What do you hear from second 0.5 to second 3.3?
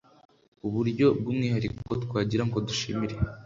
Ku buryo bw’umwihariko twagira ngo dushimire